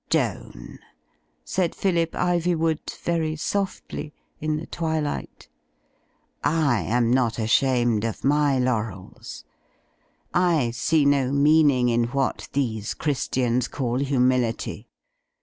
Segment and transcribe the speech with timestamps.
[0.09, 0.79] "Joan,"
[1.45, 5.47] said Phillip Ivjnvood, very softly, in the twi light,
[6.43, 9.45] "I am not ashamed of my laurels.
[10.33, 14.87] I see no meaning in what these Christians call humility.